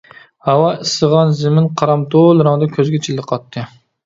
[0.45, 3.69] ھاۋا ئىسسىغان، زېمىن قارامتۇل رەڭدە كۆزگە چېلىقاتتى.